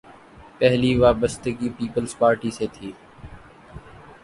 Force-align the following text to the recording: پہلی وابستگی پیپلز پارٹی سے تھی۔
پہلی 0.59 0.91
وابستگی 0.99 1.69
پیپلز 1.77 2.17
پارٹی 2.17 2.51
سے 2.51 2.65
تھی۔ 2.73 2.91